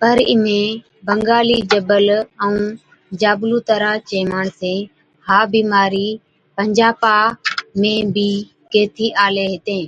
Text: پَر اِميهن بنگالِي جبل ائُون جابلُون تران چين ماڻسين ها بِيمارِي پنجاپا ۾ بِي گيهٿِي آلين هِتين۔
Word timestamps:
پَر 0.00 0.16
اِميهن 0.32 0.74
بنگالِي 1.06 1.58
جبل 1.70 2.06
ائُون 2.44 2.58
جابلُون 3.20 3.62
تران 3.68 3.96
چين 4.08 4.24
ماڻسين 4.32 4.82
ها 5.26 5.38
بِيمارِي 5.52 6.08
پنجاپا 6.56 7.16
۾ 7.82 7.94
بِي 8.14 8.30
گيهٿِي 8.72 9.06
آلين 9.24 9.48
هِتين۔ 9.52 9.84